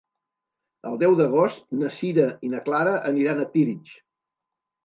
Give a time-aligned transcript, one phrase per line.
[0.91, 3.97] El deu d'agost na Sira i na Clara aniran a Tírig.